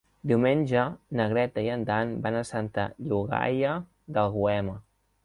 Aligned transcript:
Diumenge 0.29 0.85
na 1.19 1.27
Greta 1.33 1.63
i 1.67 1.69
en 1.73 1.83
Dan 1.89 2.15
van 2.23 2.37
a 2.39 2.43
Santa 2.53 2.87
Llogaia 3.13 3.75
d'Àlguema. 4.17 4.75